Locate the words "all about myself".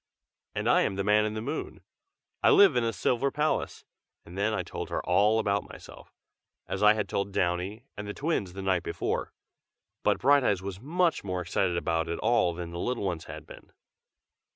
5.05-6.11